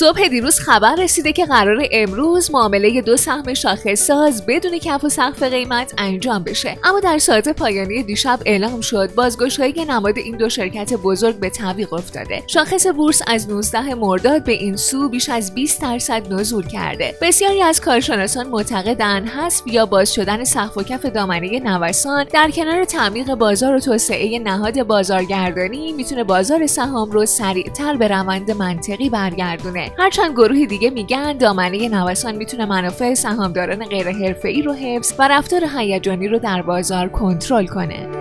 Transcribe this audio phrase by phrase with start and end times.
[0.00, 5.08] صبح دیروز خبر رسیده که قرار امروز معامله دو سهم شاخص ساز بدون کف و
[5.08, 6.78] سقف قیمت انجام بشه.
[6.84, 11.92] اما در ساعت پایانی دیشب اعلام شد بازگشایی نماد این دو شرکت بزرگ به تعویق
[11.92, 12.42] افتاده.
[12.46, 17.14] شاخص بورس از 19 مرداد به این سو بیش از 20 درصد نزول کرده.
[17.22, 22.84] بسیاری از کارشناسان معتقدند حذف یا باز شدن سقف و کف دامنه نوسان در کنار
[22.84, 29.89] تعمیق بازار و توسعه نهاد بازارگردانی می‌تونه بازار سهام رو سریعتر به روند منطقی برگردونه.
[29.98, 35.62] هرچند گروه دیگه میگن دامنه نوسان می‌تونه منافع سهامداران غیر حرفه‌ای رو حفظ و رفتار
[35.76, 38.19] هیجانی رو در بازار کنترل کنه.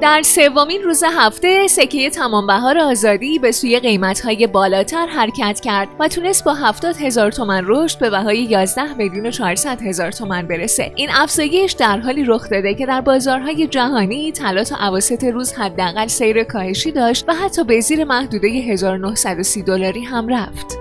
[0.00, 6.08] در سومین روز هفته سکه تمام بهار آزادی به سوی قیمتهای بالاتر حرکت کرد و
[6.08, 10.92] تونست با 70 هزار تومن رشد به بهای 11 میلیون و 400 هزار تومن برسه.
[10.94, 16.06] این افزایش در حالی رخ داده که در بازارهای جهانی طلا تا اواسط روز حداقل
[16.06, 20.78] سیر کاهشی داشت و حتی به زیر محدوده 1930 دلاری هم رفت.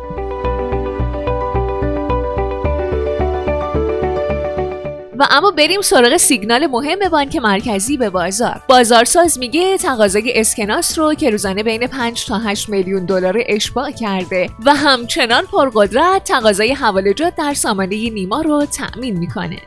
[5.20, 8.62] و اما بریم سراغ سیگنال مهم بانک مرکزی به بازار.
[8.70, 14.50] بازارساز میگه تقاضای اسکناس رو که روزانه بین 5 تا 8 میلیون دلار اشباع کرده
[14.66, 19.58] و همچنان پرقدرت تقاضای حوالجات در سامانه نیما رو تأمین می‌کنه.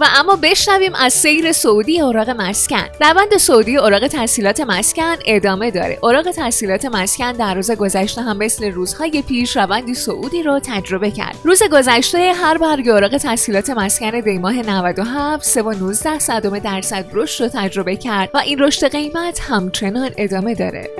[0.00, 2.84] و اما بشنویم از سیر سعودی اوراق مسکن.
[3.00, 5.98] روند سعودی اوراق تحصیلات مسکن ادامه داره.
[6.02, 11.36] اوراق تحصیلات مسکن در روز گذشته هم مثل روزهای پیش روندی سعودی رو تجربه کرد.
[11.44, 17.96] روز گذشته هر برگ اوراق تحصیلات مسکن دیماه 97 3.19 صدم درصد رشد رو تجربه
[17.96, 20.90] کرد و این رشد قیمت همچنان ادامه داره.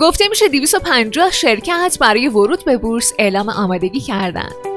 [0.00, 4.71] گفته میشه 250 شرکت برای ورود به بورس اعلام آمادگی کردند.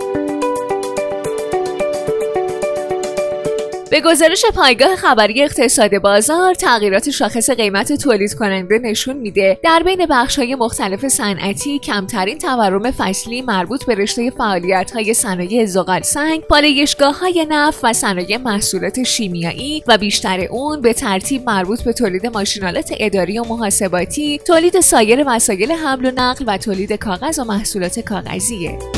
[3.96, 9.60] به گزارش پایگاه خبری اقتصاد بازار تغییرات شاخص قیمت تولید کننده نشون میده.
[9.64, 15.66] در بین بخش های مختلف صنعتی کمترین تورم فصلی مربوط به رشته فعالیت های صنایع
[15.66, 21.84] زغال سنگ پالایشگاه های نفت و صنایع محصولات شیمیایی و بیشتر اون به ترتیب مربوط
[21.84, 27.40] به تولید ماشینالات اداری و محاسباتی تولید سایر وسایل حمل و نقل و تولید کاغذ
[27.40, 28.95] و محصولات کاغذیه.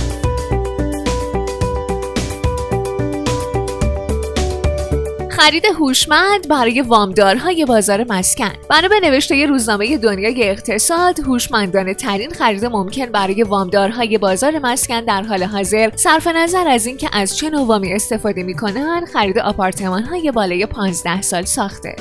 [5.38, 8.54] خرید هوشمند برای وامدارهای بازار مسکن.
[8.70, 15.22] بنا به نوشته روزنامه دنیای اقتصاد هوشمندانه ترین خرید ممکن برای وامدارهای بازار مسکن در
[15.22, 15.92] حال حاضر.
[15.96, 21.22] صرف نظر از اینکه از چه نوع وامی استفاده می‌کنن خرید آپارتمان های بالای 15
[21.22, 21.96] سال ساخته.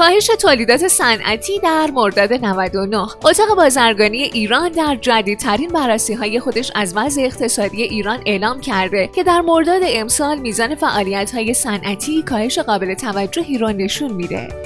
[0.00, 6.96] کاهش تولیدات صنعتی در مرداد 99 اتاق بازرگانی ایران در جدیدترین بررسی های خودش از
[6.96, 12.94] وضع اقتصادی ایران اعلام کرده که در مرداد امسال میزان فعالیت های صنعتی کاهش قابل
[12.94, 14.59] توجهی را نشون میده.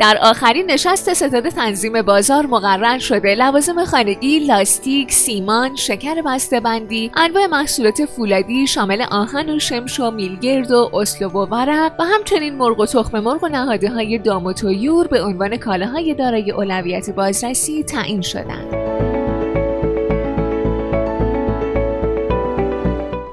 [0.00, 7.10] در آخرین نشست ستاد تنظیم بازار مقرر شده لوازم خانگی، لاستیک، سیمان، شکر بسته بندی،
[7.16, 12.54] انواع محصولات فولادی شامل آهن و شمش و میلگرد و اسلوب و ورق و همچنین
[12.54, 17.10] مرغ و تخم مرغ و نهاده های دام و تویور به عنوان کالاهای دارای اولویت
[17.10, 18.79] بازرسی تعیین شدند.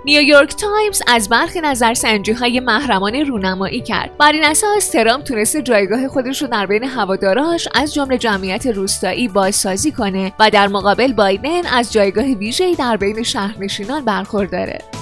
[0.07, 4.17] نیویورک تایمز از برخی نظرسنجی های محرمان رونمایی کرد.
[4.17, 9.27] بر این اساس ترامپ تونسته جایگاه خودش رو در بین هواداراش از جمله جمعیت روستایی
[9.27, 14.96] بازسازی کنه و در مقابل بایدن از جایگاه ویژه‌ای در بین شهرنشینان برخورداره.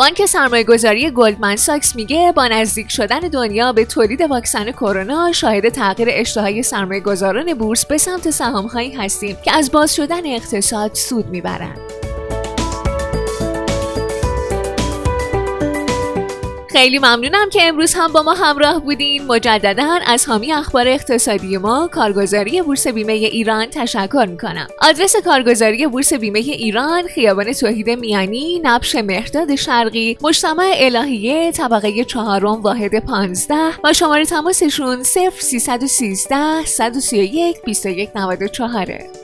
[0.00, 5.68] بانک سرمایه گذاری گلدمن ساکس میگه با نزدیک شدن دنیا به تولید واکسن کرونا شاهد
[5.68, 10.94] تغییر اشتهای سرمایه گذاران بورس به سمت سهام هایی هستیم که از باز شدن اقتصاد
[10.94, 11.99] سود می‌برند.
[16.72, 19.26] خیلی ممنونم که امروز هم با ما همراه بودین.
[19.26, 24.66] مجددا از حامی اخبار اقتصادی ما کارگزاری بورس بیمه ایران تشکر می‌کنم.
[24.82, 32.62] آدرس کارگزاری بورس بیمه ایران خیابان توحید میانی نبش مهرداد شرقی مجتمع الهیه طبقه چهارم
[32.62, 39.19] واحد 15 و شماره تماسشون 0313 131 2194